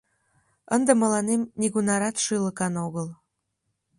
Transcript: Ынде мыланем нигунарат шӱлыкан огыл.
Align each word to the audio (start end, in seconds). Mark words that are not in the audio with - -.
Ынде 0.75 0.91
мыланем 1.01 1.41
нигунарат 1.59 2.15
шӱлыкан 2.23 2.73
огыл. 2.85 3.07